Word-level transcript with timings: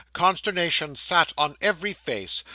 Consternation 0.13 0.95
sat 0.95 1.31
on 1.37 1.55
every 1.61 1.93
face. 1.93 2.43